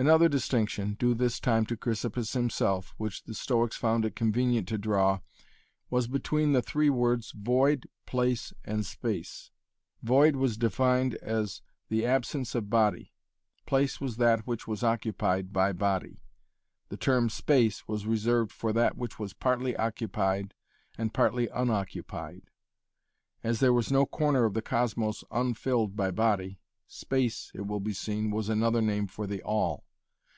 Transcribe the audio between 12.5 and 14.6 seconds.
of body', place was that